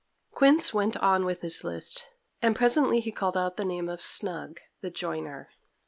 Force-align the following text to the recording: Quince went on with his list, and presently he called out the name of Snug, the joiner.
Quince 0.31 0.73
went 0.73 0.97
on 0.97 1.25
with 1.25 1.41
his 1.41 1.63
list, 1.63 2.07
and 2.41 2.55
presently 2.55 3.01
he 3.01 3.11
called 3.11 3.37
out 3.37 3.55
the 3.55 3.63
name 3.63 3.87
of 3.87 4.01
Snug, 4.01 4.59
the 4.81 4.89
joiner. 4.89 5.51